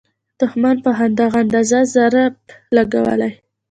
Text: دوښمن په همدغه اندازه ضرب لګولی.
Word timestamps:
دوښمن 0.39 0.75
په 0.85 0.91
همدغه 0.99 1.37
اندازه 1.43 1.79
ضرب 1.95 2.33
لګولی. 2.77 3.31